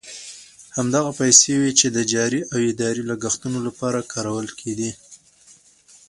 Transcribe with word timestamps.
همدغه 0.77 1.11
پیسې 1.19 1.51
وې 1.59 1.71
چې 1.79 1.87
د 1.95 1.97
جاري 2.13 2.41
او 2.51 2.57
اداري 2.71 3.03
لګښتونو 3.11 3.59
لپاره 3.67 4.07
کارول 4.13 4.47
کېدې. 4.59 4.91